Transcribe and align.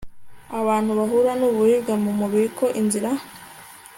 abantu 0.59 0.91
bahura 0.99 1.31
nuburibwe 1.39 1.93
mu 2.03 2.11
mubiri 2.19 2.47
ko 2.57 2.65
inzira 2.81 3.09
yo 3.17 3.23